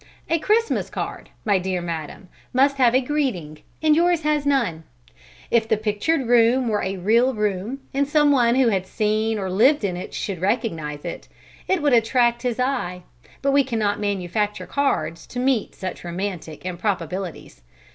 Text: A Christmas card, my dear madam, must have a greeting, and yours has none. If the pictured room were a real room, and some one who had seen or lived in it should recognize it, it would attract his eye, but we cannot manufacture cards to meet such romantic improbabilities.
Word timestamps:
A 0.31 0.39
Christmas 0.39 0.89
card, 0.89 1.29
my 1.45 1.59
dear 1.59 1.79
madam, 1.79 2.27
must 2.53 2.77
have 2.77 2.95
a 2.95 3.01
greeting, 3.01 3.59
and 3.83 3.95
yours 3.95 4.23
has 4.23 4.47
none. 4.47 4.83
If 5.51 5.67
the 5.69 5.77
pictured 5.77 6.25
room 6.27 6.67
were 6.69 6.81
a 6.81 6.97
real 6.97 7.35
room, 7.35 7.81
and 7.93 8.07
some 8.07 8.31
one 8.31 8.55
who 8.55 8.69
had 8.69 8.87
seen 8.87 9.37
or 9.37 9.47
lived 9.51 9.83
in 9.83 9.95
it 9.95 10.15
should 10.15 10.41
recognize 10.41 11.05
it, 11.05 11.27
it 11.67 11.83
would 11.83 11.93
attract 11.93 12.41
his 12.41 12.59
eye, 12.59 13.03
but 13.43 13.51
we 13.51 13.63
cannot 13.63 13.99
manufacture 13.99 14.65
cards 14.65 15.27
to 15.27 15.39
meet 15.39 15.75
such 15.75 16.03
romantic 16.03 16.65
improbabilities. 16.65 17.61